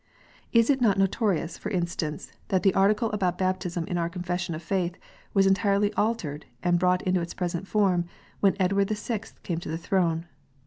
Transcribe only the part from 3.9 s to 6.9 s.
our Confession of faith was entirely altered, and